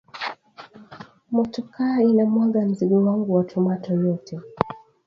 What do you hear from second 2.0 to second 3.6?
ina mwanga mzigo wangu wa